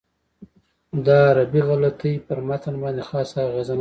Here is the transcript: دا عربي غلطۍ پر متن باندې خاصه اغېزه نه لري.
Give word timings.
دا 1.05 1.17
عربي 1.29 1.61
غلطۍ 1.69 2.13
پر 2.27 2.39
متن 2.47 2.75
باندې 2.81 3.03
خاصه 3.09 3.37
اغېزه 3.47 3.61
نه 3.61 3.65
لري. 3.65 3.69